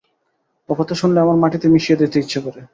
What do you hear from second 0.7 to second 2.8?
ও কথা শুনলে আমার মাটিতে মিশিয়ে যেতে ইচ্ছা করে।